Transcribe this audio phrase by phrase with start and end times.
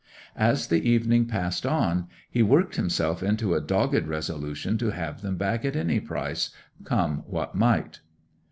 [0.35, 5.37] As the evening passed on he worked himself into a dogged resolution to have them
[5.37, 6.49] back at any price,
[6.83, 7.99] come what might.